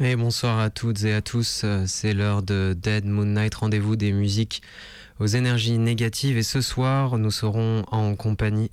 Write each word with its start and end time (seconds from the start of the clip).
Et 0.00 0.14
bonsoir 0.14 0.60
à 0.60 0.70
toutes 0.70 1.02
et 1.02 1.12
à 1.12 1.22
tous, 1.22 1.66
c'est 1.86 2.14
l'heure 2.14 2.44
de 2.44 2.76
Dead 2.80 3.04
Moon 3.04 3.24
Night, 3.24 3.56
rendez-vous 3.56 3.96
des 3.96 4.12
musiques 4.12 4.62
aux 5.18 5.26
énergies 5.26 5.76
négatives 5.76 6.38
et 6.38 6.44
ce 6.44 6.60
soir 6.60 7.18
nous 7.18 7.32
serons 7.32 7.82
en 7.90 8.14
compagnie 8.14 8.70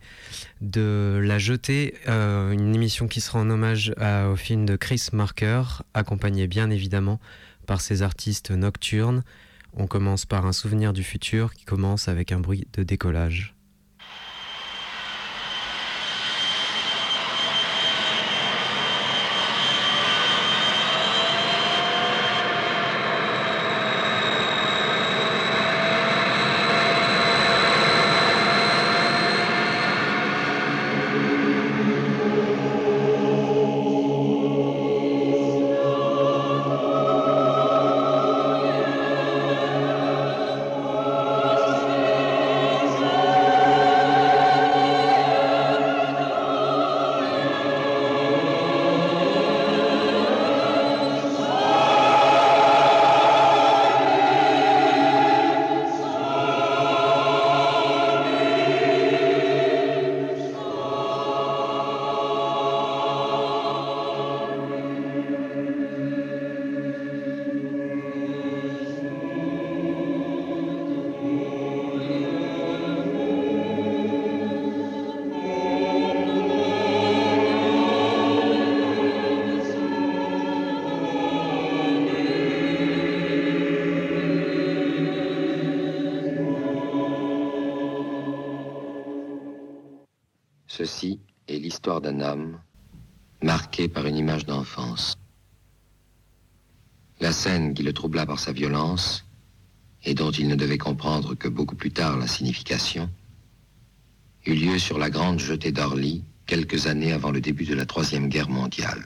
de 0.61 1.19
La 1.23 1.39
Jetée, 1.39 1.95
euh, 2.07 2.51
une 2.51 2.75
émission 2.75 3.07
qui 3.07 3.21
sera 3.21 3.39
en 3.39 3.49
hommage 3.49 3.91
au 3.99 4.35
film 4.35 4.67
de 4.67 4.75
Chris 4.75 5.07
Marker, 5.13 5.63
accompagné 5.95 6.45
bien 6.45 6.69
évidemment 6.69 7.19
par 7.65 7.81
ses 7.81 8.03
artistes 8.03 8.51
nocturnes. 8.51 9.23
On 9.73 9.87
commence 9.87 10.27
par 10.27 10.45
un 10.45 10.53
souvenir 10.53 10.93
du 10.93 11.01
futur 11.01 11.55
qui 11.55 11.65
commence 11.65 12.07
avec 12.07 12.31
un 12.31 12.39
bruit 12.39 12.67
de 12.73 12.83
décollage. 12.83 13.54
Sa 98.45 98.51
violence 98.51 99.25
et 100.03 100.13
dont 100.13 100.29
il 100.29 100.47
ne 100.47 100.55
devait 100.55 100.77
comprendre 100.77 101.33
que 101.33 101.47
beaucoup 101.47 101.75
plus 101.75 101.89
tard 101.91 102.15
la 102.15 102.27
signification, 102.27 103.09
eut 104.45 104.53
lieu 104.53 104.77
sur 104.77 104.99
la 104.99 105.09
grande 105.09 105.39
jetée 105.39 105.71
d'Orly 105.71 106.23
quelques 106.45 106.85
années 106.85 107.11
avant 107.11 107.31
le 107.31 107.41
début 107.41 107.65
de 107.65 107.73
la 107.73 107.87
Troisième 107.87 108.29
Guerre 108.29 108.49
mondiale. 108.49 109.03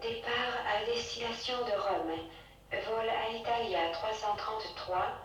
Départ 0.00 0.56
à 0.72 0.86
destination 0.94 1.58
de 1.68 1.74
Rome. 1.84 2.14
Vol 2.70 3.08
à 3.08 3.36
Italie 3.36 3.74
à 3.74 3.92
333. 3.92 5.20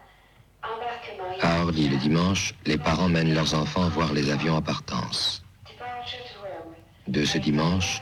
À 1.42 1.62
Orly, 1.62 1.88
le 1.88 1.98
dimanche, 1.98 2.56
les 2.66 2.80
parents 2.80 3.10
mènent 3.10 3.34
leurs 3.34 3.54
enfants 3.54 3.88
voir 3.90 4.12
les 4.12 4.32
avions 4.32 4.58
à 4.58 4.62
partance. 4.62 5.44
De 7.08 7.26
ce 7.26 7.38
dimanche, 7.38 8.02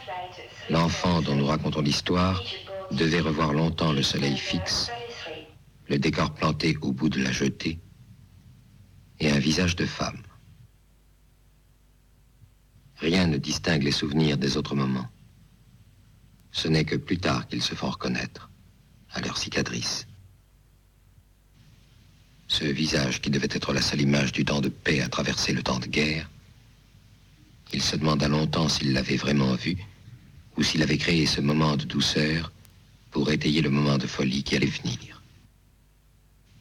l'enfant 0.70 1.22
dont 1.22 1.36
nous 1.36 1.46
racontons 1.46 1.82
l'histoire 1.82 2.44
devait 2.92 3.20
revoir 3.20 3.54
longtemps 3.54 3.94
le 3.94 4.04
soleil 4.04 4.38
fixe, 4.38 4.90
le 5.88 5.98
décor 5.98 6.34
planté 6.34 6.78
au 6.82 6.92
bout 6.92 7.10
de 7.10 7.22
la 7.22 7.32
jetée 7.32 7.80
et 9.20 9.32
un 9.32 9.40
visage 9.40 9.76
de 9.76 9.86
femme. 9.86 10.22
Rien 12.98 13.28
ne 13.28 13.38
distingue 13.38 13.84
les 13.84 13.92
souvenirs 13.92 14.38
des 14.38 14.58
autres 14.58 14.76
moments. 14.76 15.08
Ce 16.52 16.68
n'est 16.68 16.86
que 16.86 16.96
plus 16.96 17.18
tard 17.18 17.48
qu'ils 17.48 17.62
se 17.62 17.76
font 17.76 17.92
reconnaître 17.92 18.50
à 19.12 19.22
leur 19.22 19.38
cicatrice. 19.38 20.08
Ce 22.48 22.64
visage 22.64 23.22
qui 23.22 23.30
devait 23.30 23.48
être 23.52 23.74
la 23.74 23.82
seule 23.82 24.02
image 24.02 24.32
du 24.32 24.46
temps 24.46 24.62
de 24.62 24.70
paix 24.70 25.02
à 25.02 25.10
traverser 25.10 25.54
le 25.54 25.62
temps 25.62 25.80
de 25.80 25.86
guerre, 25.86 26.30
il 27.74 27.82
se 27.82 27.98
demanda 27.98 28.28
longtemps 28.28 28.70
s'il 28.70 28.94
l'avait 28.94 29.18
vraiment 29.18 29.54
vu 29.56 29.78
ou 30.58 30.64
s'il 30.64 30.82
avait 30.82 30.98
créé 30.98 31.26
ce 31.26 31.42
moment 31.42 31.78
de 31.78 31.86
douceur 31.86 32.52
pour 33.12 33.32
étayer 33.32 33.62
le 33.62 33.70
moment 33.70 33.98
de 33.98 34.08
folie 34.08 34.44
qui 34.44 34.56
allait 34.56 34.66
venir. 34.66 35.22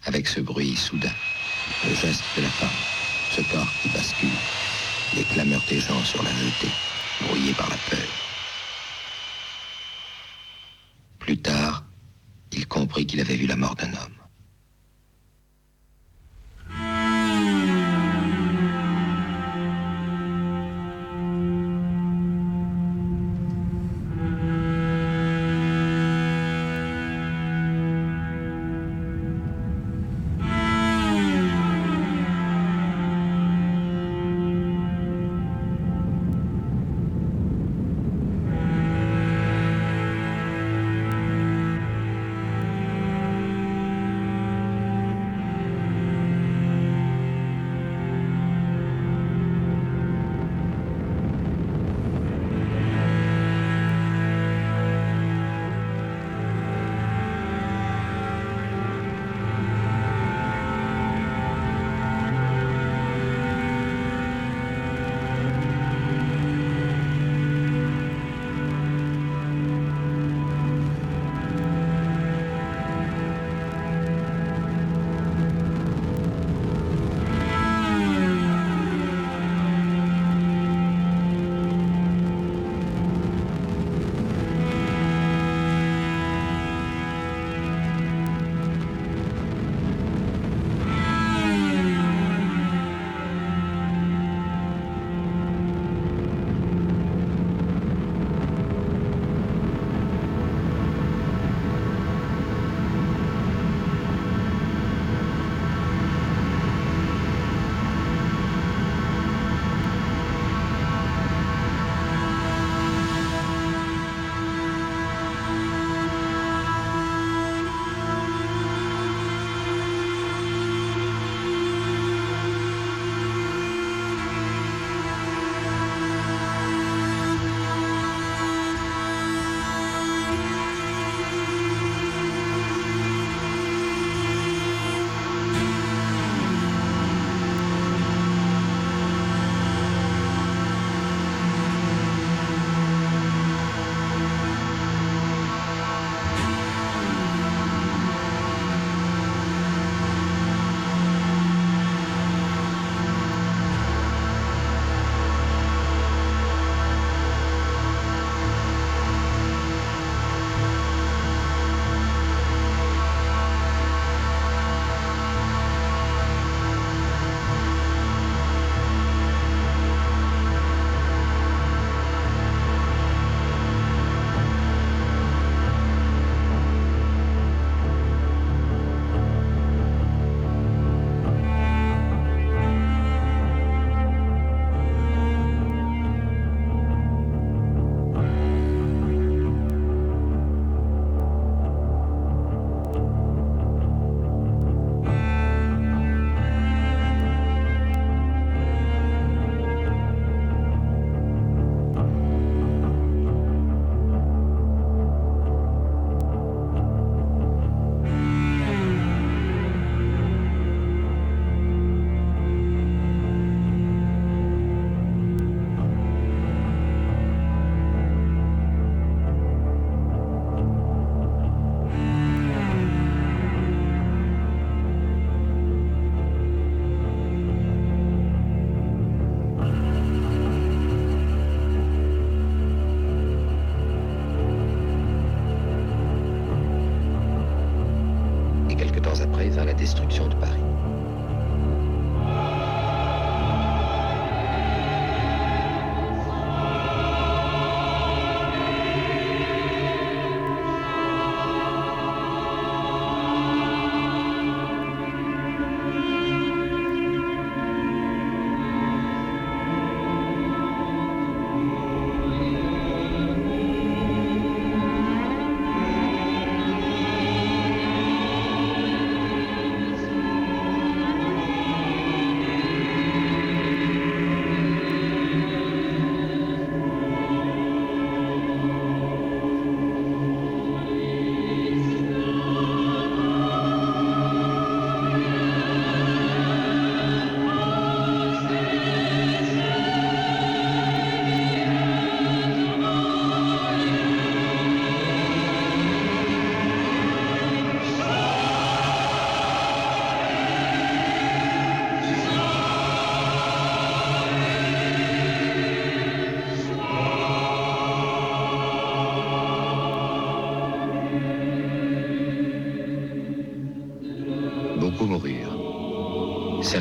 Avec 0.05 0.29
ce 0.29 0.41
bruit 0.41 0.77
soudain, 0.77 1.15
le 1.85 1.95
geste 1.95 2.23
de 2.37 2.43
la 2.43 2.49
femme, 2.49 2.69
ce 3.31 3.41
corps 3.51 3.73
qui 3.83 3.89
bascule, 3.89 4.29
les 5.17 5.25
clameurs 5.25 5.65
des 5.69 5.81
gens 5.81 6.05
sur 6.05 6.23
la 6.23 6.31
jetée, 6.31 6.73
brouillés 7.23 7.55
par 7.55 7.69
la 7.69 7.77
peur. 7.91 8.09
Plus 11.19 11.39
tard, 11.39 11.85
il 12.53 12.69
comprit 12.69 13.07
qu'il 13.07 13.21
avait 13.21 13.37
vu 13.37 13.47
la 13.47 13.57
mort 13.57 13.75
d'un 13.75 13.93
homme. 13.93 14.16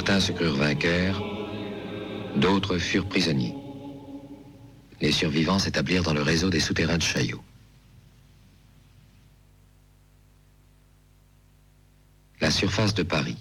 Certains 0.05 0.19
se 0.19 0.33
crurent 0.33 0.55
vainqueurs, 0.57 1.19
d'autres 2.35 2.77
furent 2.77 3.09
prisonniers. 3.09 3.55
Les 5.01 5.11
survivants 5.11 5.57
s'établirent 5.57 6.03
dans 6.03 6.13
le 6.13 6.21
réseau 6.21 6.51
des 6.51 6.59
souterrains 6.59 6.99
de 6.99 7.01
Chaillot. 7.01 7.43
La 12.39 12.51
surface 12.51 12.93
de 12.93 13.01
Paris, 13.01 13.37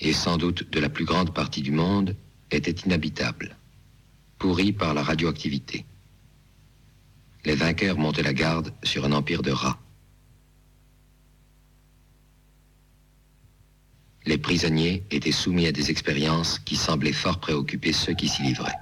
et 0.00 0.14
sans 0.14 0.38
doute 0.38 0.70
de 0.70 0.80
la 0.80 0.88
plus 0.88 1.04
grande 1.04 1.34
partie 1.34 1.60
du 1.60 1.70
monde, 1.70 2.16
était 2.50 2.70
inhabitable, 2.86 3.54
pourrie 4.38 4.72
par 4.72 4.94
la 4.94 5.02
radioactivité. 5.02 5.84
Les 7.44 7.56
vainqueurs 7.56 7.98
montaient 7.98 8.22
la 8.22 8.32
garde 8.32 8.72
sur 8.84 9.04
un 9.04 9.12
empire 9.12 9.42
de 9.42 9.50
rats. 9.50 9.78
Prisonniers 14.46 15.02
étaient 15.10 15.32
soumis 15.32 15.66
à 15.66 15.72
des 15.72 15.90
expériences 15.90 16.60
qui 16.60 16.76
semblaient 16.76 17.12
fort 17.12 17.40
préoccuper 17.40 17.92
ceux 17.92 18.14
qui 18.14 18.28
s'y 18.28 18.42
livraient. 18.42 18.78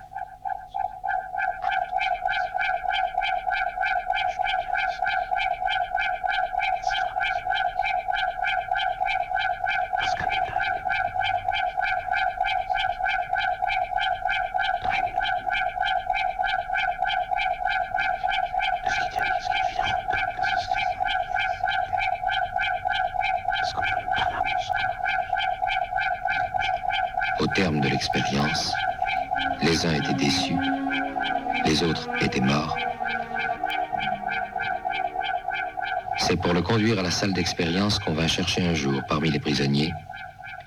À 36.30 37.02
la 37.02 37.10
salle 37.10 37.34
d'expérience 37.34 37.98
qu'on 37.98 38.14
va 38.14 38.26
chercher 38.26 38.66
un 38.66 38.74
jour 38.74 39.02
parmi 39.08 39.30
les 39.30 39.38
prisonniers 39.38 39.92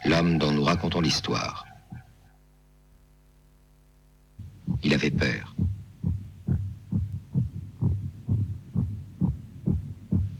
l'homme 0.05 0.37
dont 0.37 0.51
nous 0.51 0.63
racontons 0.63 1.01
l'histoire. 1.01 1.65
Il 4.83 4.93
avait 4.93 5.09
peur. 5.09 5.55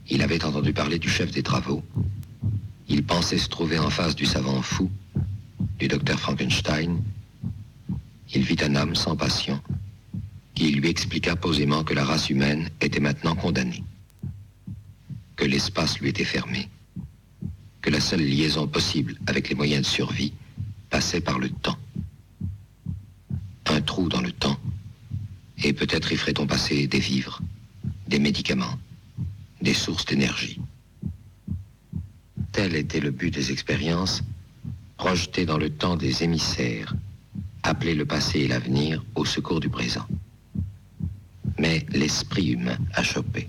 Il 0.08 0.22
avait 0.22 0.44
entendu 0.44 0.72
parler 0.72 0.98
du 0.98 1.08
chef 1.08 1.32
des 1.32 1.42
travaux. 1.42 1.82
Il 2.86 3.04
pensait 3.04 3.38
se 3.38 3.48
trouver 3.48 3.78
en 3.78 3.90
face 3.90 4.14
du 4.14 4.24
savant 4.24 4.62
fou, 4.62 4.88
du 5.78 5.88
docteur 5.88 6.18
Frankenstein. 6.20 7.02
Il 8.34 8.42
vit 8.42 8.62
un 8.62 8.76
homme 8.76 8.94
sans 8.94 9.16
passion 9.16 9.60
qui 10.54 10.70
lui 10.70 10.88
expliqua 10.88 11.34
posément 11.34 11.82
que 11.82 11.94
la 11.94 12.04
race 12.04 12.30
humaine 12.30 12.70
était 12.80 13.00
maintenant 13.00 13.34
condamnée 13.34 13.82
que 15.38 15.44
l'espace 15.44 16.00
lui 16.00 16.08
était 16.08 16.24
fermé, 16.24 16.68
que 17.80 17.90
la 17.90 18.00
seule 18.00 18.22
liaison 18.22 18.66
possible 18.66 19.14
avec 19.28 19.48
les 19.48 19.54
moyens 19.54 19.82
de 19.82 19.86
survie 19.86 20.32
passait 20.90 21.20
par 21.20 21.38
le 21.38 21.48
temps. 21.48 21.78
Un 23.66 23.80
trou 23.80 24.08
dans 24.08 24.20
le 24.20 24.32
temps, 24.32 24.58
et 25.62 25.72
peut-être 25.72 26.10
y 26.10 26.16
ferait-on 26.16 26.48
passer 26.48 26.88
des 26.88 26.98
vivres, 26.98 27.40
des 28.08 28.18
médicaments, 28.18 28.78
des 29.62 29.74
sources 29.74 30.04
d'énergie. 30.06 30.60
Tel 32.50 32.74
était 32.74 33.00
le 33.00 33.12
but 33.12 33.32
des 33.32 33.52
expériences, 33.52 34.24
projeter 34.96 35.46
dans 35.46 35.58
le 35.58 35.70
temps 35.70 35.96
des 35.96 36.24
émissaires, 36.24 36.96
appeler 37.62 37.94
le 37.94 38.06
passé 38.06 38.40
et 38.40 38.48
l'avenir 38.48 39.04
au 39.14 39.24
secours 39.24 39.60
du 39.60 39.68
présent. 39.68 40.06
Mais 41.58 41.86
l'esprit 41.90 42.48
humain 42.48 42.78
a 42.94 43.04
chopé. 43.04 43.48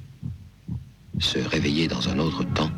Se 1.20 1.38
réveiller 1.38 1.90
dans 1.90 2.08
un 2.08 2.18
autre 2.18 2.44
temps, 2.44 2.72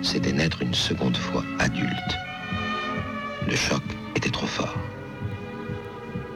c'était 0.00 0.32
naître 0.32 0.62
une 0.62 0.74
seconde 0.74 1.16
fois 1.16 1.44
adulte. 1.58 2.16
Le 3.48 3.56
choc 3.56 3.82
était 4.14 4.30
trop 4.30 4.46
fort. 4.46 4.76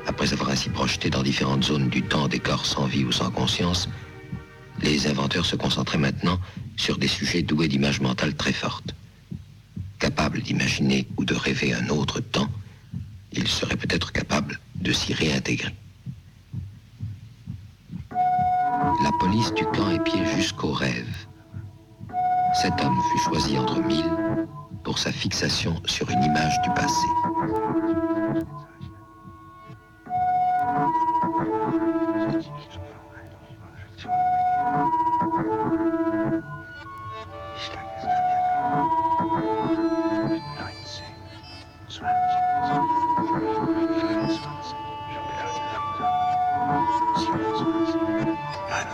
Après 0.08 0.32
avoir 0.32 0.50
ainsi 0.50 0.68
projeté 0.68 1.10
dans 1.10 1.22
différentes 1.22 1.62
zones 1.62 1.88
du 1.88 2.02
temps 2.02 2.26
des 2.26 2.40
corps 2.40 2.66
sans 2.66 2.86
vie 2.86 3.04
ou 3.04 3.12
sans 3.12 3.30
conscience, 3.30 3.88
les 4.80 5.06
inventeurs 5.06 5.46
se 5.46 5.54
concentraient 5.54 5.96
maintenant 5.96 6.40
sur 6.76 6.98
des 6.98 7.08
sujets 7.08 7.42
doués 7.42 7.68
d'images 7.68 8.00
mentales 8.00 8.34
très 8.34 8.52
fortes. 8.52 8.92
Capables 10.00 10.42
d'imaginer 10.42 11.06
ou 11.16 11.24
de 11.24 11.34
rêver 11.34 11.72
un 11.72 11.88
autre 11.88 12.18
temps, 12.18 12.48
ils 13.32 13.46
seraient 13.46 13.76
peut-être 13.76 14.10
capables 14.10 14.58
de 14.74 14.92
s'y 14.92 15.14
réintégrer. 15.14 15.72
La 19.00 19.10
police 19.18 19.52
du 19.54 19.64
camp 19.66 19.90
épiait 19.90 20.24
jusqu'au 20.24 20.72
rêve. 20.72 21.26
Cet 22.60 22.82
homme 22.84 22.98
fut 23.10 23.18
choisi 23.18 23.58
entre 23.58 23.80
mille 23.80 24.46
pour 24.84 24.98
sa 24.98 25.10
fixation 25.10 25.74
sur 25.86 26.10
une 26.10 26.22
image 26.22 26.60
du 26.62 26.70
passé. 26.70 27.06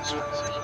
Switzerland. 0.09 0.58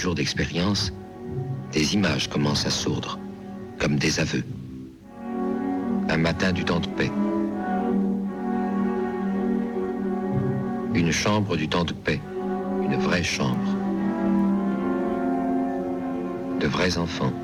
Jour 0.00 0.14
d'expérience, 0.14 0.94
des 1.72 1.92
images 1.92 2.26
commencent 2.26 2.64
à 2.64 2.70
sourdre, 2.70 3.18
comme 3.78 3.96
des 3.96 4.18
aveux. 4.18 4.42
Un 6.08 6.16
matin 6.16 6.52
du 6.52 6.64
temps 6.64 6.80
de 6.80 6.86
paix. 6.86 7.12
Une 10.94 11.12
chambre 11.12 11.54
du 11.54 11.68
temps 11.68 11.84
de 11.84 11.92
paix, 11.92 12.18
une 12.82 12.96
vraie 12.96 13.22
chambre. 13.22 13.76
De 16.60 16.66
vrais 16.66 16.96
enfants. 16.96 17.34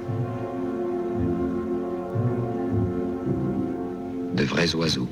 De 4.34 4.44
vrais 4.44 4.74
oiseaux. 4.74 5.08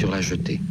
Sur 0.00 0.10
la 0.10 0.22
jetée. 0.22 0.69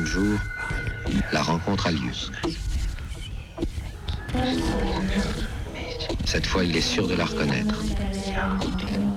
jour, 0.00 0.38
la 1.32 1.42
rencontre 1.42 1.86
a 1.86 1.92
lieu. 1.92 2.10
Cette 6.24 6.46
fois, 6.46 6.64
il 6.64 6.76
est 6.76 6.80
sûr 6.80 7.06
de 7.06 7.14
la 7.14 7.26
reconnaître. 7.26 7.82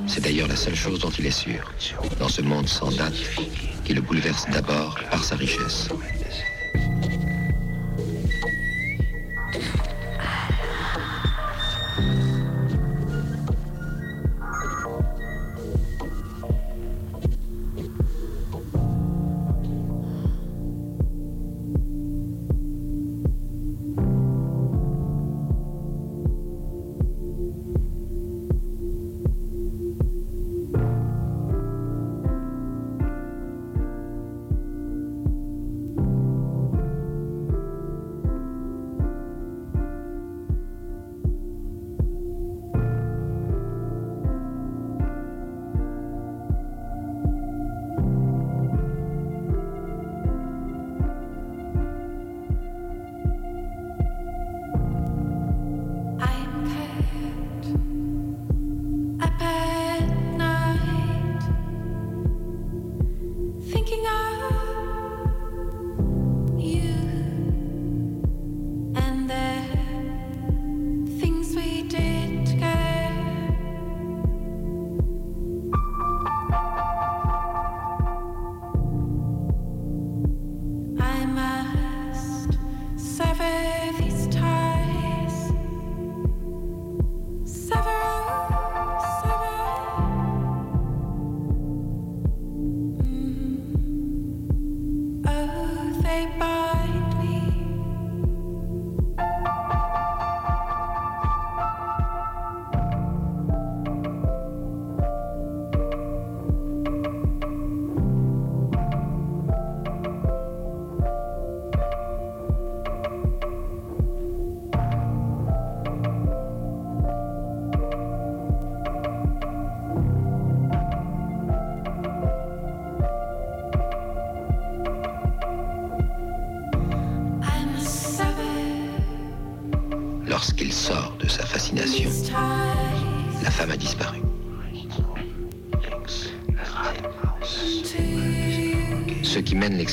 C'est 0.08 0.22
d'ailleurs 0.22 0.48
la 0.48 0.56
seule 0.56 0.76
chose 0.76 1.00
dont 1.00 1.10
il 1.10 1.26
est 1.26 1.32
sûr, 1.32 1.72
dans 2.20 2.30
ce 2.30 2.42
monde 2.42 2.68
sans 2.68 2.92
date 2.92 3.14
qui 3.86 3.94
le 3.94 4.02
bouleverse 4.02 4.46
d'abord 4.52 4.96
par 5.10 5.24
sa 5.24 5.36
richesse. 5.36 5.90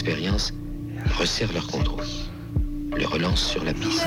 l'expérience 0.02 0.52
resserrent 1.16 1.52
leur 1.52 1.66
contrôle, 1.68 2.04
le 2.96 3.06
relance 3.06 3.44
sur 3.50 3.62
la 3.62 3.72
piste. 3.72 4.06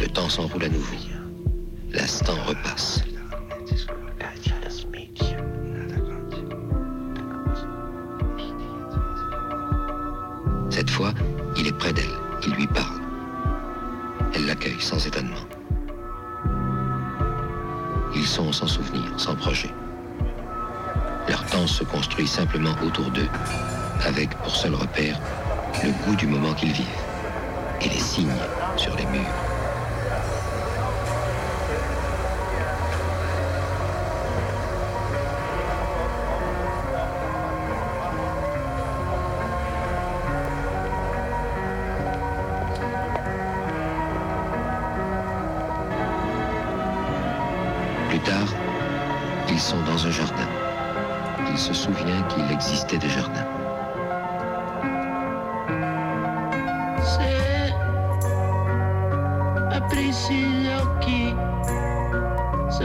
Le 0.00 0.06
temps 0.08 0.28
s'enroule 0.28 0.64
à 0.64 0.68
nouveau. 0.68 0.96
L'instant 1.92 2.34
repasse. 2.44 3.01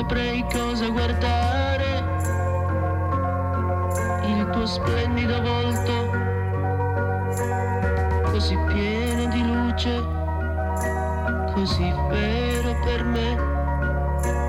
saprei 0.08 0.42
cosa 0.54 0.88
guardare, 0.88 2.02
il 4.24 4.50
tuo 4.54 4.66
splendido 4.66 5.42
volto, 5.42 6.10
così 8.32 8.58
pieno 8.68 9.26
di 9.26 9.46
luce, 9.46 10.02
così 11.54 11.94
vero 12.08 12.74
per 12.86 13.04
me, 13.04 13.36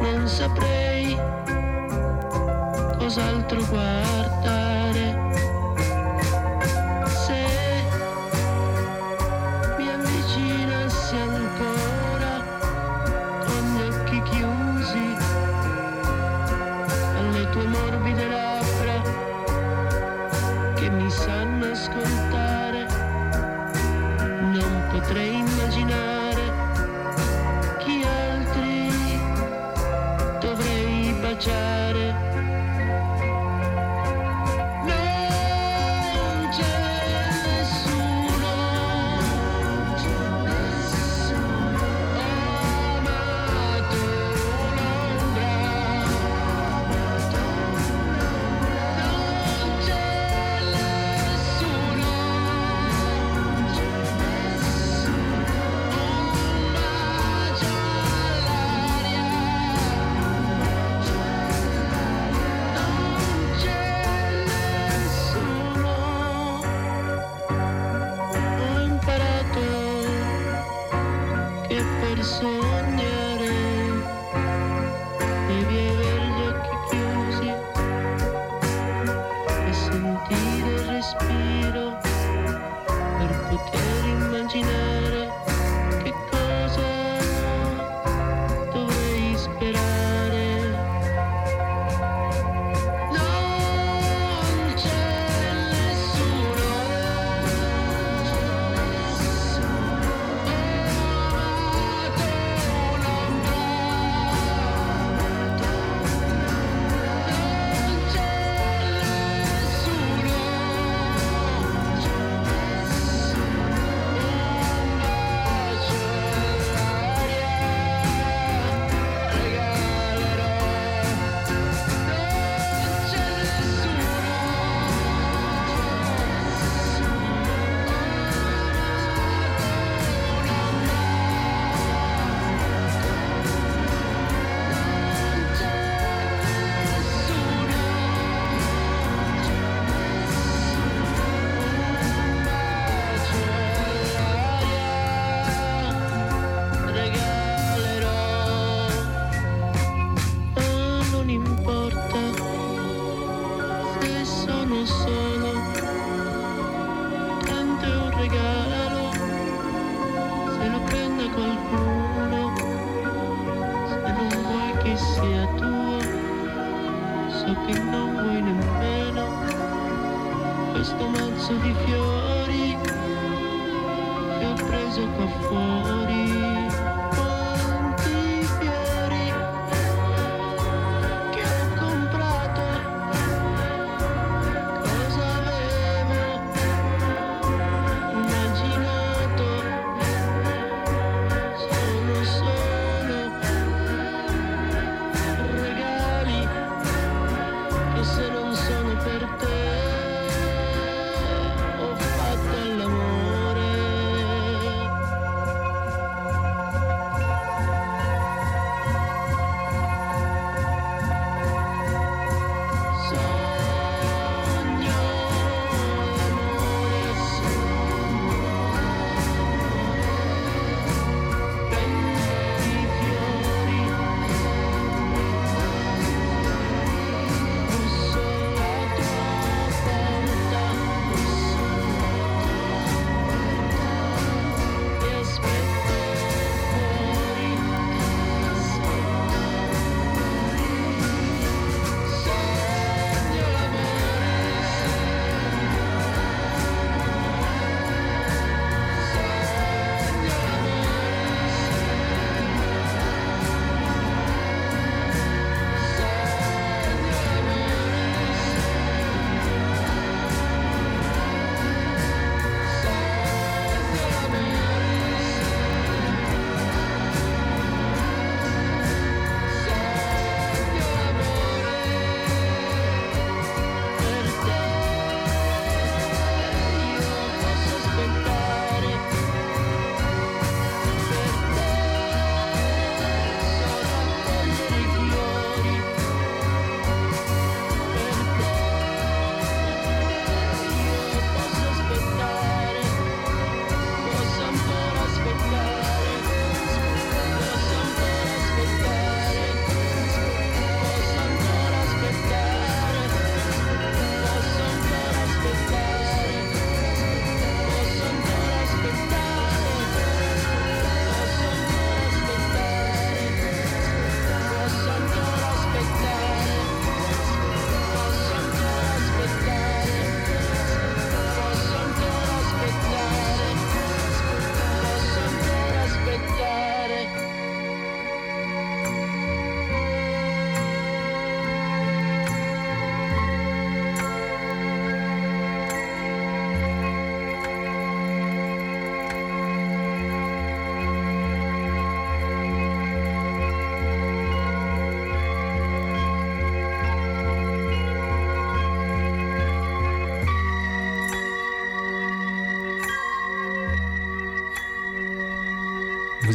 non 0.00 0.28
saprei 0.28 1.18
cos'altro 2.96 3.58
guardare. 3.68 4.27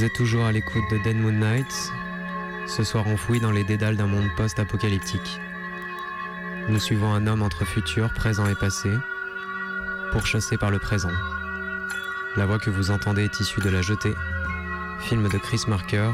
Toujours 0.10 0.46
à 0.46 0.52
l'écoute 0.52 0.84
de 0.92 0.98
Dead 0.98 1.18
Moon 1.18 1.32
Nights, 1.32 1.92
ce 2.68 2.84
soir 2.84 3.08
enfoui 3.08 3.39
dans 3.39 3.52
les 3.52 3.63
dédales 3.63 3.96
d'un 3.96 4.06
monde 4.06 4.30
post-apocalyptique. 4.36 5.39
Nous 6.68 6.80
suivons 6.80 7.13
un 7.13 7.26
homme 7.26 7.42
entre 7.42 7.66
futur, 7.66 8.13
présent 8.13 8.46
et 8.48 8.56
passé, 8.56 8.89
pourchassé 10.12 10.58
par 10.58 10.72
le 10.72 10.80
présent. 10.80 11.12
La 12.36 12.46
voix 12.46 12.60
que 12.60 12.70
vous 12.70 12.92
entendez 12.92 13.24
est 13.24 13.39
issue 13.39 13.62
de 13.62 13.70
La 13.70 13.82
Jetée, 13.82 14.13
film 15.00 15.30
de 15.30 15.38
Chris 15.38 15.63
Marker, 15.68 16.12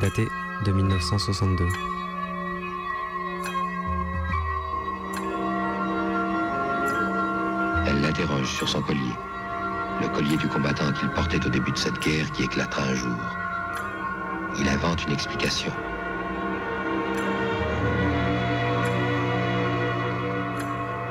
daté 0.00 0.28
de 0.64 0.72
1962. 0.72 1.66
Elle 7.86 8.00
l'interroge 8.00 8.48
sur 8.48 8.68
son 8.68 8.80
collier. 8.80 9.12
Le 10.02 10.08
collier 10.08 10.36
du 10.36 10.48
combattant 10.48 10.92
qu'il 10.92 11.08
portait 11.10 11.46
au 11.46 11.48
début 11.48 11.70
de 11.70 11.78
cette 11.78 12.00
guerre 12.00 12.30
qui 12.32 12.42
éclatera 12.42 12.82
un 12.82 12.94
jour. 12.94 13.16
Il 14.58 14.68
invente 14.68 15.04
une 15.04 15.12
explication. 15.12 15.72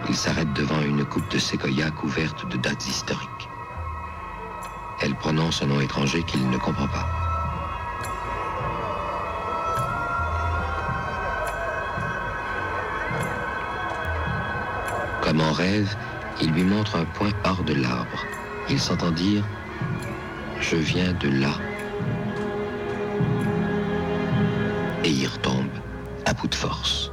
Il 0.10 0.16
s'arrête 0.16 0.52
devant 0.52 0.82
une 0.82 1.06
coupe 1.06 1.30
de 1.32 1.40
séquoia 1.40 1.90
couverte 1.92 2.46
de 2.50 2.58
dates 2.58 2.86
historiques. 2.86 3.50
Elle 5.02 5.16
prononce 5.16 5.64
un 5.64 5.68
nom 5.68 5.80
étranger 5.80 6.22
qu'il 6.24 6.50
ne 6.50 6.58
comprend 6.58 6.88
pas. 6.88 7.08
Comme 15.22 15.40
en 15.40 15.54
rêve, 15.54 15.96
il 16.42 16.52
lui 16.52 16.64
montre 16.64 16.98
un 16.98 17.06
point 17.06 17.32
hors 17.46 17.64
de 17.64 17.74
l'arbre. 17.74 18.26
Il 18.70 18.80
s'entend 18.80 19.12
dire⁇ 19.12 19.44
Je 20.62 20.76
viens 20.76 21.14
de 21.14 21.30
là⁇ 21.30 21.50
Et 25.06 25.10
il 25.10 25.28
retombe 25.28 25.70
à 26.26 26.34
bout 26.34 26.48
de 26.48 26.56
force. 26.56 27.12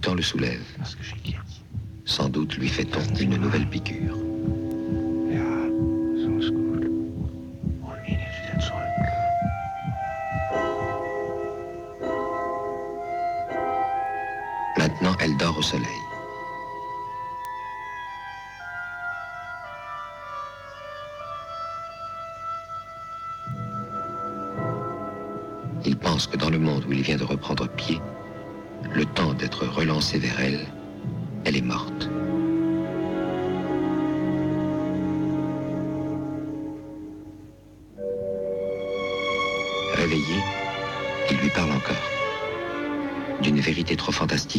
Temps 0.00 0.14
le 0.14 0.22
soulève. 0.22 0.62
Sans 2.04 2.28
doute 2.28 2.56
lui 2.56 2.68
fait-on 2.68 3.02
une 3.16 3.36
nouvelle 3.36 3.68
piqûre. 3.68 4.16
Maintenant, 14.78 15.14
elle 15.20 15.36
dort 15.36 15.58
au 15.58 15.62
soleil. 15.62 15.86
Il 25.84 25.96
pense 25.96 26.26
que 26.26 26.36
dans 26.36 26.50
le 26.50 26.58
monde 26.58 26.84
où 26.88 26.92
il 26.92 27.02
vient 27.02 27.16
de 27.16 27.24
reprendre 27.24 27.68
pied, 27.68 28.00
le 28.94 29.04
temps 29.04 29.34
d'être 29.34 29.66
relancé 29.66 30.18
vers 30.18 30.40
elle, 30.40 30.66
elle 31.44 31.56
est 31.56 31.62
morte. 31.62 32.08
Réveillé, 39.94 40.36
il 41.30 41.36
lui 41.38 41.50
parle 41.50 41.72
encore. 41.72 42.10
D'une 43.42 43.60
vérité 43.60 43.96
trop 43.96 44.12
fantastique 44.12 44.49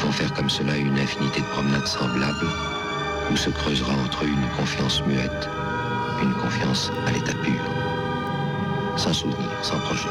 vont 0.00 0.12
faire 0.12 0.32
comme 0.32 0.48
cela 0.48 0.76
une 0.76 0.98
infinité 0.98 1.40
de 1.40 1.46
promenades 1.46 1.86
semblables, 1.86 2.46
où 3.30 3.36
se 3.36 3.50
creusera 3.50 3.92
entre 3.92 4.24
eux 4.24 4.28
une 4.28 4.48
confiance 4.56 5.02
muette, 5.06 5.48
une 6.22 6.34
confiance 6.34 6.90
à 7.06 7.12
l'état 7.12 7.34
pur, 7.42 7.60
sans 8.96 9.12
souvenir, 9.12 9.50
sans 9.62 9.78
projet, 9.80 10.08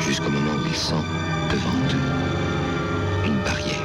jusqu'au 0.00 0.30
moment 0.30 0.52
où 0.52 0.66
ils 0.68 0.76
sentent 0.76 1.04
devant 1.50 1.78
eux 1.94 3.26
une 3.26 3.38
barrière. 3.42 3.83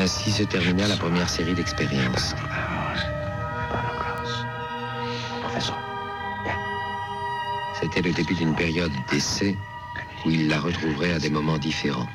Ainsi 0.00 0.32
se 0.32 0.44
termina 0.44 0.88
la 0.88 0.96
première 0.96 1.28
série 1.28 1.52
d'expériences. 1.52 2.34
C'était 7.78 8.00
le 8.00 8.10
début 8.10 8.34
d'une 8.34 8.54
période 8.54 8.92
d'essai 9.10 9.54
où 10.24 10.30
il 10.30 10.48
la 10.48 10.58
retrouverait 10.58 11.12
à 11.12 11.18
des 11.18 11.28
moments 11.28 11.58
différents. 11.58 12.08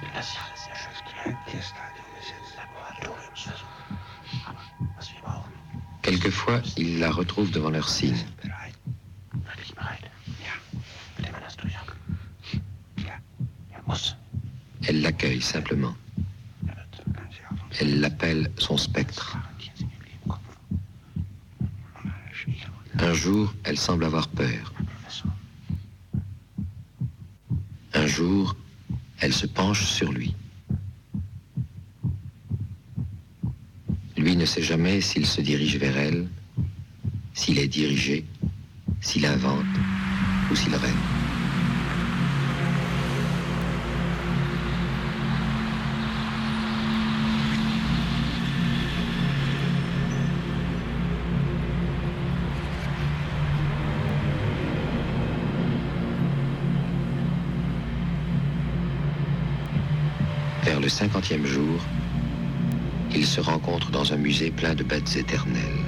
Quelquefois, 6.01 6.61
il 6.77 6.97
la 6.97 7.11
retrouve 7.11 7.51
devant 7.51 7.69
leur 7.69 7.87
signe. 7.87 8.17
Elle 14.87 15.01
l'accueille 15.01 15.41
simplement. 15.41 15.93
Elle 17.95 18.01
l'appelle 18.01 18.51
son 18.57 18.75
spectre. 18.75 19.37
Un 22.99 23.13
jour, 23.13 23.53
elle 23.63 23.77
semble 23.77 24.03
avoir 24.03 24.27
peur. 24.27 24.73
Un 27.93 28.05
jour, 28.05 28.57
elle 29.21 29.31
se 29.31 29.45
penche 29.45 29.85
sur 29.85 30.11
lui. 30.11 30.35
Lui 34.17 34.35
ne 34.35 34.45
sait 34.45 34.61
jamais 34.61 34.99
s'il 34.99 35.25
se 35.25 35.39
dirige 35.39 35.77
vers 35.77 35.95
elle, 35.95 36.27
s'il 37.33 37.59
est 37.59 37.69
dirigé, 37.69 38.25
s'il 38.99 39.25
invente 39.25 39.63
ou 40.51 40.55
s'il 40.57 40.75
rêve. 40.75 41.24
cinquantième 60.95 61.45
jour, 61.45 61.81
ils 63.13 63.25
se 63.25 63.41
rencontrent 63.41 63.91
dans 63.91 64.13
un 64.13 64.15
musée 64.15 64.49
plein 64.49 64.73
de 64.75 64.83
bêtes 64.83 65.17
éternelles. 65.17 65.83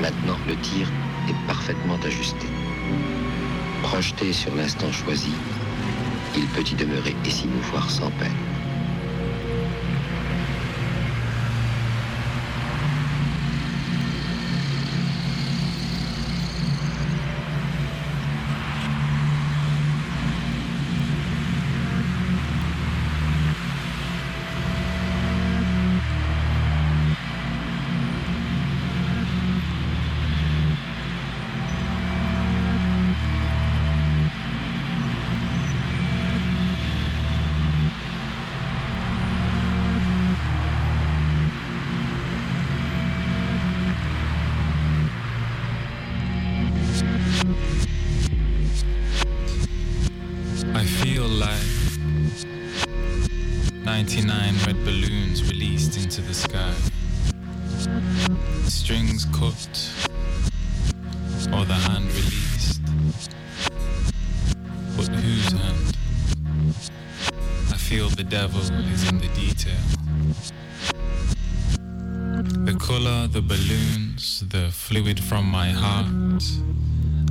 Maintenant, 0.00 0.36
le 0.48 0.56
tir 0.56 0.88
est 1.28 1.46
parfaitement 1.46 1.98
ajusté. 2.04 2.46
Projeté 3.84 4.32
sur 4.32 4.52
l'instant 4.56 4.90
choisi, 4.90 5.30
il 6.36 6.46
peut 6.46 6.68
y 6.68 6.74
demeurer 6.74 7.14
et 7.24 7.30
s'y 7.30 7.46
mouvoir 7.46 7.88
sans 7.88 8.10
peine. 8.18 8.49
99 54.16 54.54
red 54.66 54.84
balloons 54.84 55.48
released 55.48 55.96
into 55.96 56.20
the 56.20 56.34
sky. 56.34 56.74
Strings 58.64 59.24
cut, 59.26 59.70
or 61.54 61.64
the 61.64 61.74
hand 61.74 62.06
released. 62.06 62.82
But 64.96 65.06
whose 65.14 65.52
hand? 65.52 65.96
I 67.70 67.76
feel 67.76 68.08
the 68.08 68.24
devil 68.24 68.60
is 68.60 69.08
in 69.08 69.18
the 69.18 69.28
detail. 69.28 69.78
The 72.64 72.76
color, 72.80 73.28
the 73.28 73.42
balloons, 73.42 74.42
the 74.48 74.70
fluid 74.72 75.20
from 75.20 75.44
my 75.44 75.70
heart. 75.70 76.42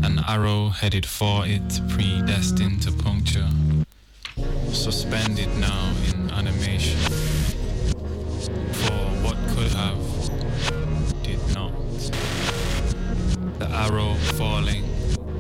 An 0.02 0.24
arrow 0.26 0.70
headed 0.70 1.06
for 1.06 1.46
it, 1.46 1.82
predestined 1.90 2.84
to 2.84 2.94
puncture. 2.94 3.50
Suspended 4.72 5.50
now 5.58 5.94
in 6.08 6.18
animation. 6.40 6.98
For 8.72 9.00
what 9.24 9.36
could 9.50 9.74
have, 9.74 10.00
did 11.22 11.42
not. 11.54 11.74
The 13.60 13.68
arrow 13.70 14.14
falling, 14.38 14.86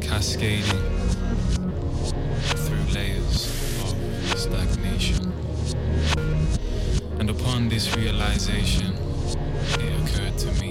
cascading 0.01 0.81
through 2.63 2.85
layers 2.93 3.45
of 3.81 3.95
stagnation. 4.37 5.31
And 7.19 7.29
upon 7.29 7.69
this 7.69 7.95
realization, 7.95 8.93
it 9.79 9.91
occurred 10.01 10.37
to 10.39 10.51
me 10.61 10.68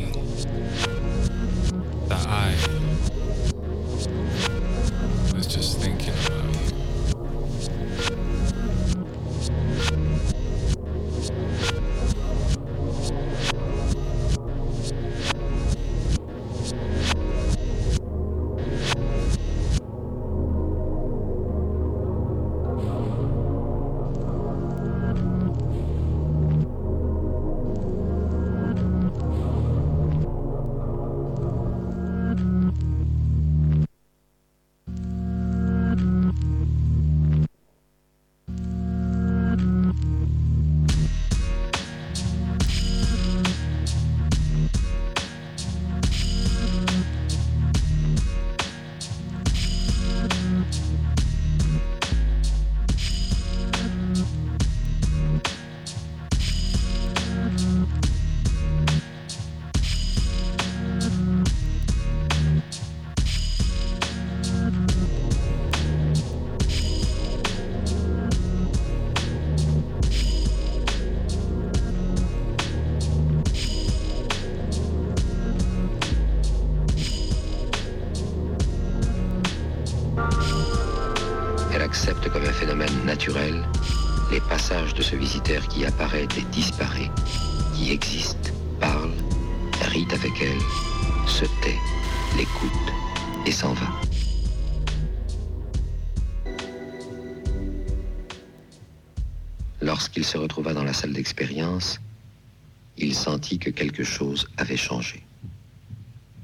il 102.96 103.14
sentit 103.14 103.58
que 103.58 103.70
quelque 103.70 104.04
chose 104.04 104.48
avait 104.56 104.76
changé. 104.76 105.22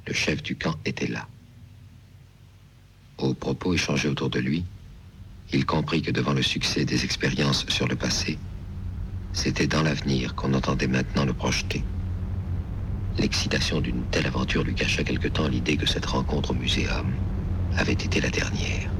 Le 0.06 0.12
chef 0.12 0.42
du 0.42 0.56
camp 0.56 0.76
était 0.84 1.06
là. 1.06 1.26
Aux 3.18 3.34
propos 3.34 3.74
échangés 3.74 4.08
autour 4.08 4.30
de 4.30 4.40
lui, 4.40 4.64
il 5.52 5.64
comprit 5.66 6.02
que 6.02 6.10
devant 6.10 6.32
le 6.32 6.42
succès 6.42 6.84
des 6.84 7.04
expériences 7.04 7.66
sur 7.68 7.88
le 7.88 7.96
passé, 7.96 8.38
c'était 9.32 9.66
dans 9.66 9.82
l'avenir 9.82 10.34
qu'on 10.34 10.54
entendait 10.54 10.86
maintenant 10.86 11.24
le 11.24 11.32
projeter. 11.32 11.82
L'excitation 13.18 13.80
d'une 13.80 14.02
telle 14.10 14.26
aventure 14.26 14.64
lui 14.64 14.74
cacha 14.74 15.04
quelque 15.04 15.28
temps 15.28 15.48
l'idée 15.48 15.76
que 15.76 15.86
cette 15.86 16.06
rencontre 16.06 16.50
au 16.50 16.54
muséum 16.54 17.06
avait 17.76 17.92
été 17.92 18.20
la 18.20 18.30
dernière. 18.30 18.93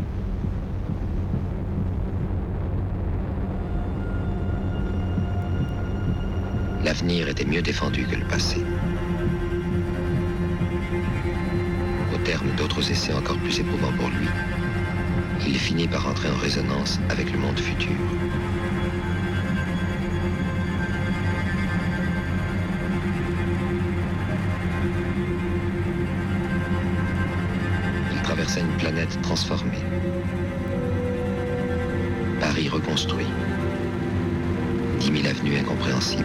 L'avenir 6.95 7.29
était 7.29 7.45
mieux 7.45 7.61
défendu 7.61 8.07
que 8.07 8.15
le 8.15 8.25
passé. 8.25 8.59
Au 12.15 12.19
terme 12.19 12.47
d'autres 12.57 12.89
essais 12.89 13.13
encore 13.13 13.37
plus 13.39 13.59
éprouvants 13.59 13.93
pour 13.99 14.11
lui, 14.11 14.29
il 15.45 15.59
finit 15.59 15.89
par 15.89 16.07
entrer 16.07 16.31
en 16.31 16.37
résonance 16.37 17.01
avec 17.11 17.33
le 17.33 17.39
monde 17.41 17.59
futur. 17.59 17.97
Il 28.13 28.23
traversa 28.23 28.61
une 28.61 28.77
planète 28.79 29.21
transformée. 29.21 29.83
Paris 32.39 32.69
reconstruit. 32.69 33.27
Dix 35.01 35.11
mille 35.11 35.27
avenues 35.27 35.59
incompréhensibles. 35.59 36.25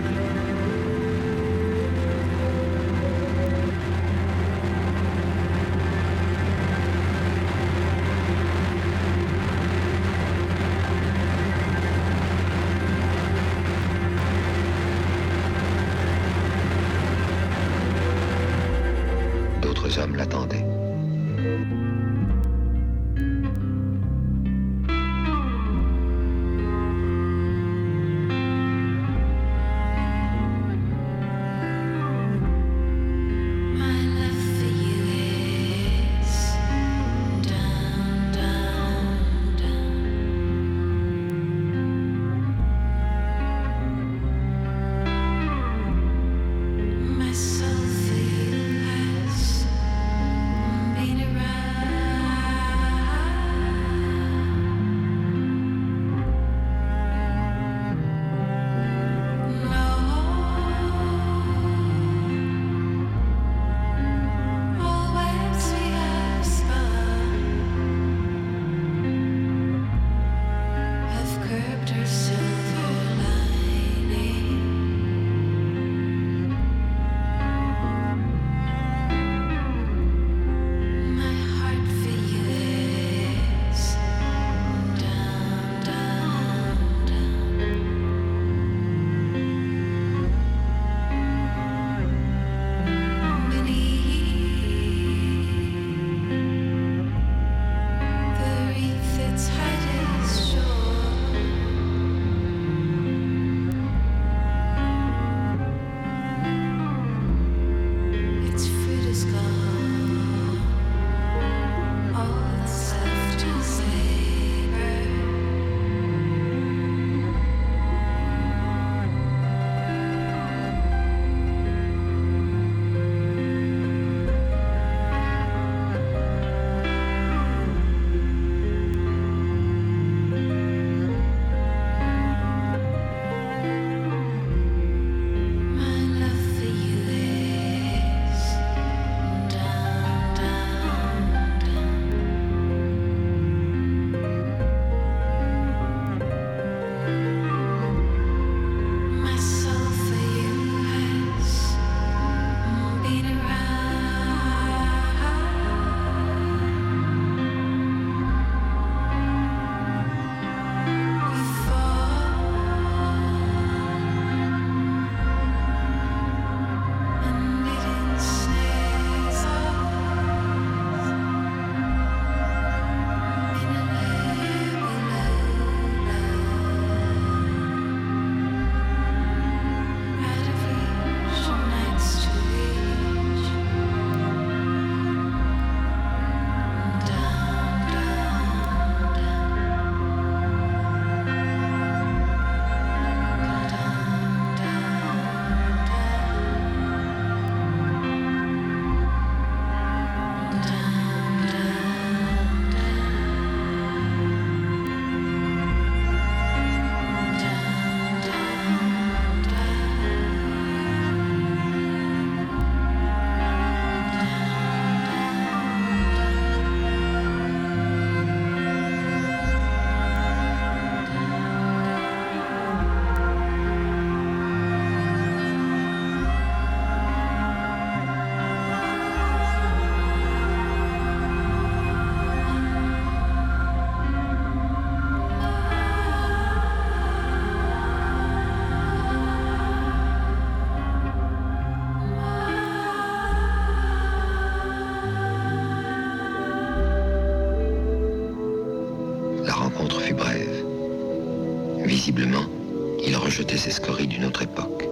Ces 253.57 253.71
scories 253.71 254.07
d'une 254.07 254.25
autre 254.25 254.41
époque. 254.41 254.87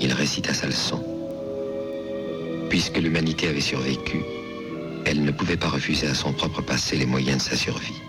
Il 0.00 0.12
récita 0.12 0.54
sa 0.54 0.66
leçon. 0.66 1.02
Puisque 2.68 2.98
l'humanité 2.98 3.48
avait 3.48 3.60
survécu, 3.60 4.22
elle 5.04 5.24
ne 5.24 5.30
pouvait 5.30 5.56
pas 5.56 5.68
refuser 5.68 6.06
à 6.06 6.14
son 6.14 6.32
propre 6.32 6.62
passé 6.62 6.96
les 6.96 7.06
moyens 7.06 7.38
de 7.38 7.50
sa 7.50 7.56
survie. 7.56 8.00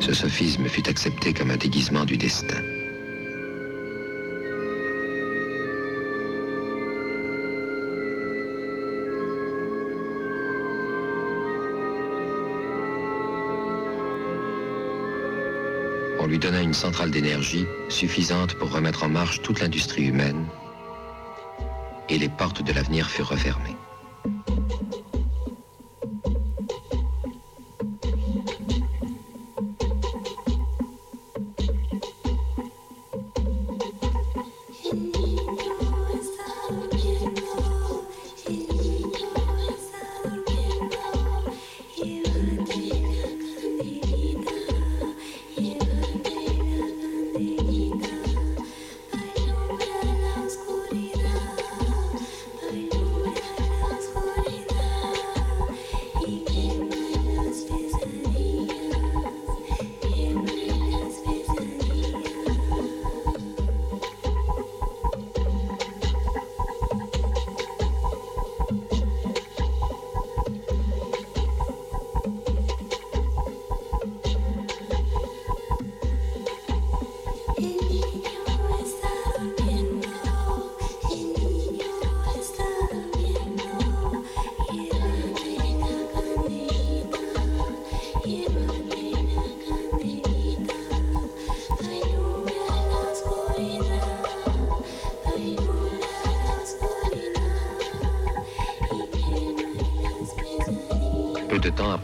Ce 0.00 0.12
sophisme 0.14 0.66
fut 0.66 0.88
accepté 0.88 1.32
comme 1.32 1.50
un 1.50 1.56
déguisement 1.56 2.04
du 2.04 2.16
destin. 2.16 2.62
Lui 16.28 16.38
donna 16.38 16.60
une 16.60 16.74
centrale 16.74 17.10
d'énergie 17.10 17.64
suffisante 17.88 18.54
pour 18.54 18.70
remettre 18.70 19.02
en 19.02 19.08
marche 19.08 19.40
toute 19.40 19.60
l'industrie 19.60 20.04
humaine 20.04 20.46
et 22.10 22.18
les 22.18 22.28
portes 22.28 22.62
de 22.62 22.72
l'avenir 22.72 23.08
furent 23.08 23.30
refermées. 23.30 23.77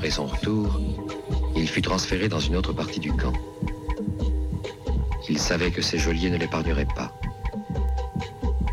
Après 0.05 0.17
son 0.17 0.27
retour, 0.27 0.79
il 1.57 1.67
fut 1.67 1.81
transféré 1.81 2.29
dans 2.29 2.39
une 2.39 2.57
autre 2.57 2.75
partie 2.75 3.01
du 3.01 3.11
camp. 3.11 3.33
Il 5.31 5.39
savait 5.39 5.71
que 5.71 5.81
ses 5.81 5.97
geôliers 5.97 6.29
ne 6.29 6.37
l'épargneraient 6.37 6.87
pas. 6.95 7.11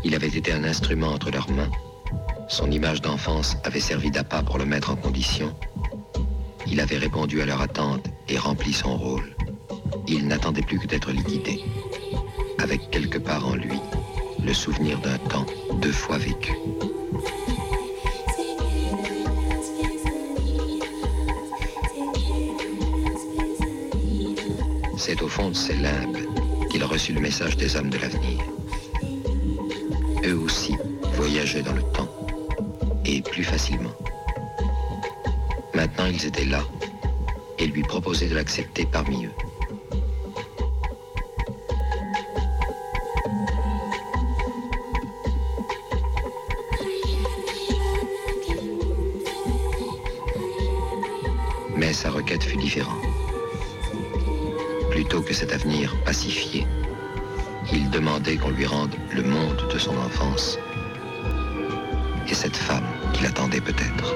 Il 0.04 0.14
avait 0.14 0.28
été 0.28 0.52
un 0.52 0.62
instrument 0.62 1.06
entre 1.06 1.30
leurs 1.30 1.50
mains. 1.50 1.70
Son 2.48 2.70
image 2.70 3.00
d'enfance 3.00 3.56
avait 3.64 3.80
servi 3.80 4.10
d'appât 4.10 4.42
pour 4.42 4.58
le 4.58 4.66
mettre 4.66 4.90
en 4.90 4.96
condition. 4.96 5.54
Il 6.66 6.80
avait 6.80 6.98
répondu 6.98 7.40
à 7.40 7.46
leur 7.46 7.62
attente 7.62 8.10
et 8.28 8.36
rempli 8.36 8.74
son 8.74 8.94
rôle. 8.98 9.34
Il 10.06 10.26
n'attendait 10.26 10.60
plus 10.60 10.80
que 10.80 10.86
d'être 10.86 11.12
liquidé, 11.12 11.64
avec 12.58 12.90
quelque 12.90 13.16
part 13.16 13.48
en 13.48 13.54
lui 13.54 13.80
le 14.44 14.52
souvenir 14.52 14.98
d'un 14.98 15.16
temps 15.16 15.46
deux 15.80 15.92
fois 15.92 16.18
vécu. 16.18 16.52
C'est 25.04 25.20
au 25.20 25.26
fond 25.26 25.48
de 25.48 25.54
ces 25.54 25.74
limbes 25.74 26.16
qu'il 26.70 26.84
reçut 26.84 27.12
le 27.12 27.20
message 27.20 27.56
des 27.56 27.74
hommes 27.74 27.90
de 27.90 27.98
l'avenir. 27.98 28.38
Eux 30.24 30.38
aussi 30.38 30.76
voyageaient 31.14 31.62
dans 31.62 31.72
le 31.72 31.82
temps, 31.82 32.08
et 33.04 33.20
plus 33.20 33.42
facilement. 33.42 33.90
Maintenant 35.74 36.06
ils 36.06 36.24
étaient 36.24 36.44
là, 36.44 36.62
et 37.58 37.66
lui 37.66 37.82
proposaient 37.82 38.28
de 38.28 38.36
l'accepter 38.36 38.86
parmi 38.86 39.26
eux. 39.26 39.32
Mais 51.76 51.92
sa 51.92 52.10
requête 52.10 52.44
fut 52.44 52.56
différente. 52.56 53.11
Plutôt 55.02 55.20
que 55.20 55.34
cet 55.34 55.52
avenir 55.52 55.96
pacifié, 56.04 56.64
il 57.72 57.90
demandait 57.90 58.36
qu'on 58.36 58.50
lui 58.50 58.64
rende 58.64 58.94
le 59.12 59.24
monde 59.24 59.68
de 59.68 59.76
son 59.76 59.96
enfance 59.96 60.60
et 62.28 62.34
cette 62.34 62.56
femme 62.56 62.86
qu'il 63.12 63.26
attendait 63.26 63.60
peut-être. 63.60 64.14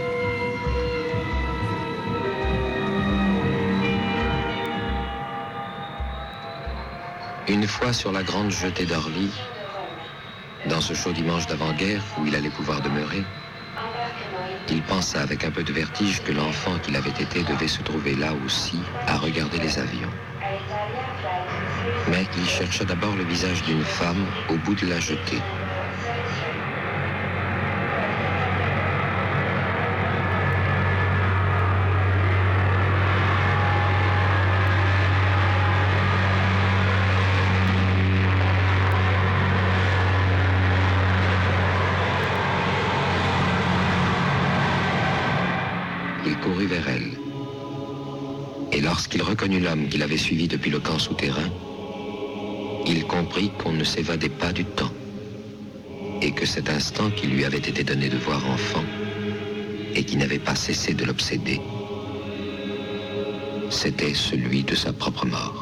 Une 7.49 7.67
fois 7.67 7.93
sur 7.93 8.13
la 8.13 8.23
grande 8.23 8.53
jetée 8.53 8.87
d'Orly, 8.87 9.33
dans 10.67 10.81
ce 10.81 10.95
chaud 10.95 11.11
dimanche 11.11 11.49
d'avant-guerre 11.49 12.05
où 12.21 12.27
il 12.27 12.37
allait 12.37 12.49
pouvoir 12.49 12.81
demeurer, 12.81 13.25
il 14.71 14.83
pensa 14.83 15.21
avec 15.21 15.43
un 15.43 15.51
peu 15.51 15.65
de 15.65 15.73
vertige 15.73 16.23
que 16.23 16.31
l'enfant 16.31 16.79
qu'il 16.79 16.95
avait 16.95 17.11
été 17.11 17.43
devait 17.43 17.67
se 17.67 17.83
trouver 17.83 18.15
là 18.15 18.33
aussi 18.45 18.79
à 19.09 19.17
regarder 19.17 19.59
les 19.59 19.81
avions. 19.81 20.06
Mais 22.09 22.25
il 22.37 22.47
chercha 22.47 22.85
d'abord 22.85 23.17
le 23.17 23.25
visage 23.25 23.63
d'une 23.65 23.83
femme 23.83 24.25
au 24.49 24.55
bout 24.55 24.75
de 24.77 24.87
la 24.87 25.01
jetée. 25.01 25.43
Il 46.25 46.37
courut 46.39 46.67
vers 46.67 46.89
elle. 46.89 47.11
Et 48.73 48.81
lorsqu'il 48.81 49.23
reconnut 49.23 49.61
l'homme 49.61 49.89
qu'il 49.89 50.03
avait 50.03 50.17
suivi 50.17 50.47
depuis 50.47 50.71
le 50.71 50.79
camp 50.79 50.99
souterrain, 50.99 51.51
il 52.87 53.05
comprit 53.05 53.51
qu'on 53.59 53.73
ne 53.73 53.85
s'évadait 53.85 54.29
pas 54.29 54.53
du 54.53 54.65
temps 54.65 54.93
et 56.23 56.31
que 56.33 56.47
cet 56.47 56.71
instant 56.71 57.11
qui 57.11 57.27
lui 57.27 57.45
avait 57.45 57.59
été 57.59 57.83
donné 57.85 58.09
de 58.09 58.17
voir 58.17 58.49
enfant 58.49 58.85
et 59.95 60.05
qui 60.05 60.17
n'avait 60.17 60.39
pas 60.39 60.55
cessé 60.55 60.95
de 60.95 61.05
l'obséder, 61.05 61.61
c'était 63.71 64.15
celui 64.15 64.63
de 64.63 64.75
sa 64.75 64.93
propre 64.93 65.27
mort. 65.27 65.56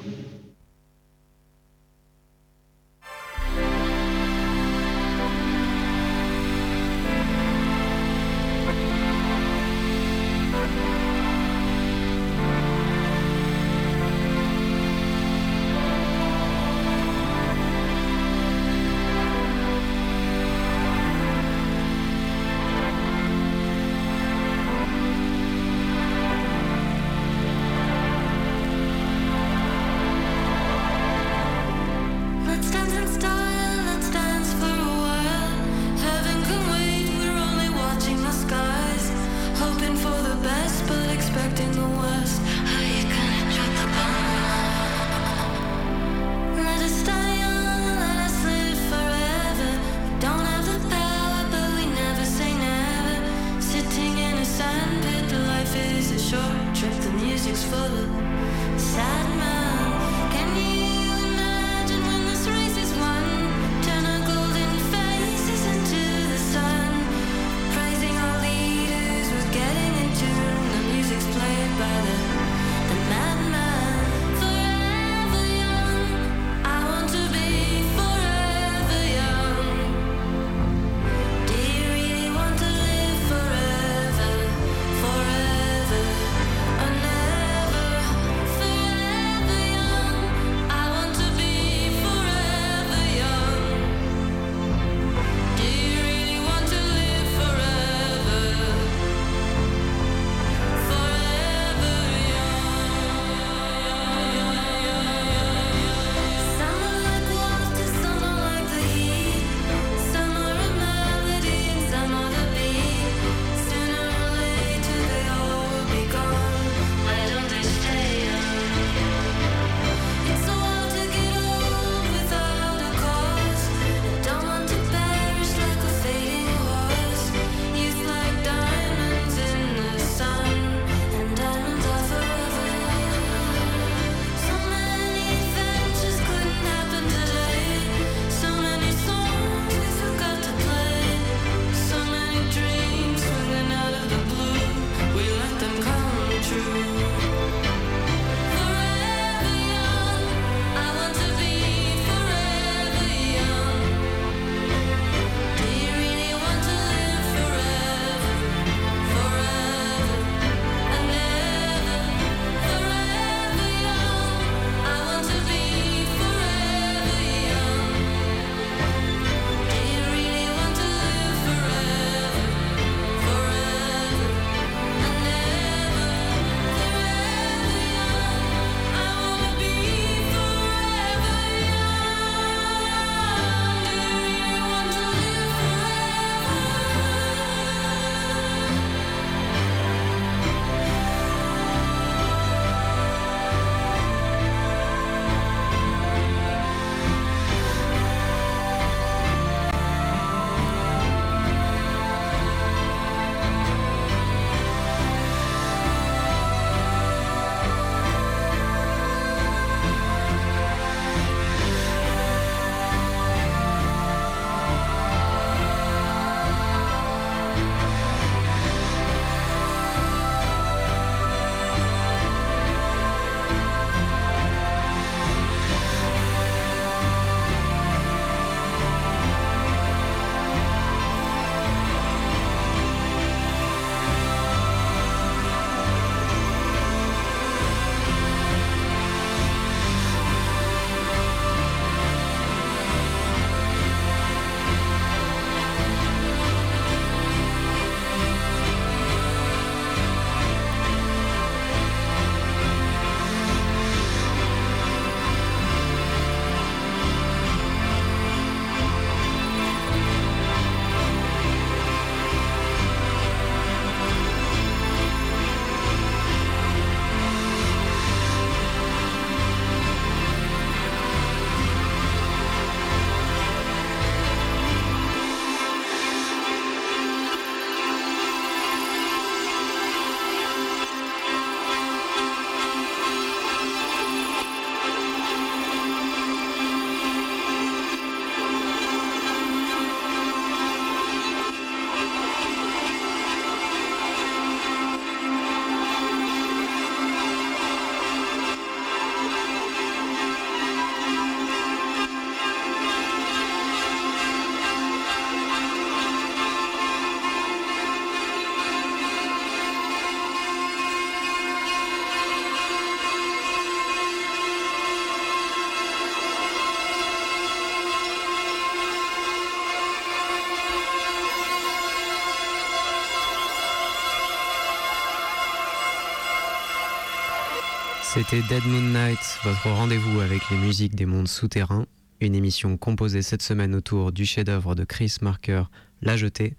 C'était 328.14 328.42
Dead 328.42 328.64
Moon 328.66 328.92
Night, 328.92 329.18
votre 329.42 329.68
rendez-vous 329.70 330.20
avec 330.20 330.48
les 330.48 330.56
musiques 330.56 330.94
des 330.94 331.04
mondes 331.04 331.26
souterrains, 331.26 331.84
une 332.20 332.36
émission 332.36 332.76
composée 332.76 333.22
cette 333.22 333.42
semaine 333.42 333.74
autour 333.74 334.12
du 334.12 334.24
chef-d'œuvre 334.24 334.76
de 334.76 334.84
Chris 334.84 335.16
Marker, 335.20 335.64
La 336.00 336.16
Jetée. 336.16 336.54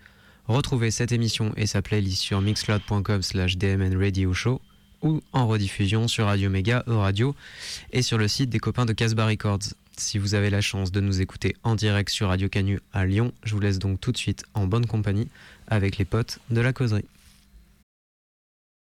Retrouvez 0.49 0.91
cette 0.91 1.13
émission 1.13 1.53
et 1.55 1.65
sa 1.65 1.81
playlist 1.81 2.21
sur 2.21 2.41
mixcloud.com 2.41 3.21
slash 3.21 3.55
dmn 3.57 3.95
radio 3.95 4.33
show 4.33 4.59
ou 5.01 5.21
en 5.31 5.47
rediffusion 5.47 6.09
sur 6.09 6.25
Radio 6.25 6.49
Mega, 6.49 6.83
E-Radio 6.89 7.33
et 7.93 8.01
sur 8.01 8.17
le 8.17 8.27
site 8.27 8.49
des 8.49 8.59
copains 8.59 8.85
de 8.85 8.91
Casbah 8.91 9.25
Records. 9.25 9.63
Si 9.95 10.17
vous 10.17 10.35
avez 10.35 10.49
la 10.49 10.59
chance 10.59 10.91
de 10.91 10.99
nous 10.99 11.21
écouter 11.21 11.55
en 11.63 11.75
direct 11.75 12.09
sur 12.09 12.27
Radio 12.27 12.49
Canu 12.49 12.81
à 12.91 13.05
Lyon, 13.05 13.31
je 13.45 13.53
vous 13.53 13.61
laisse 13.61 13.79
donc 13.79 14.01
tout 14.01 14.11
de 14.11 14.17
suite 14.17 14.43
en 14.55 14.67
bonne 14.67 14.87
compagnie 14.87 15.29
avec 15.69 15.99
les 15.99 16.05
potes 16.05 16.39
de 16.49 16.59
la 16.59 16.73
causerie. 16.73 17.05